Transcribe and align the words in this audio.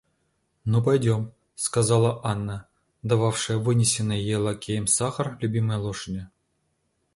Ну, 0.65 0.81
пойдем,— 0.81 1.31
сказала 1.55 2.21
Анна, 2.23 2.67
дававшая 3.03 3.59
вынесенный 3.59 4.19
ей 4.19 4.37
лакеем 4.37 4.87
сахар 4.87 5.37
любимой 5.41 5.77
лошади. 5.77 6.27